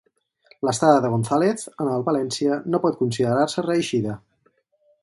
L'estada 0.67 1.03
de 1.03 1.11
González 1.15 1.67
en 1.85 1.91
el 1.99 2.07
València 2.09 2.59
no 2.75 2.83
pot 2.87 2.99
considerar-se 3.05 3.71
reeixida. 3.71 4.19